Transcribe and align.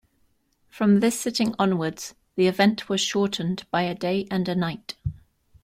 From 0.67 0.99
this 0.99 1.19
sitting 1.19 1.53
onwards, 1.59 2.15
the 2.35 2.47
event 2.47 2.89
was 2.89 3.01
shortened 3.01 3.67
by 3.69 3.83
a 3.83 3.93
day 3.93 4.27
and 4.31 4.49
a 4.49 4.55
night. 4.55 4.95